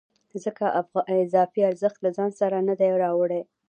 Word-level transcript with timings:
ځکه 0.43 0.65
اضافي 1.25 1.61
ارزښت 1.69 1.99
یې 1.99 2.03
له 2.05 2.09
ځان 2.17 2.31
سره 2.41 2.57
نه 2.67 2.73
دی 2.79 2.89
راوړی 3.03 3.41